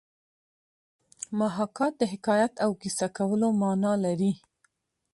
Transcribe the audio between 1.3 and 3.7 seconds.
محاکات د حکایت او کیسه کولو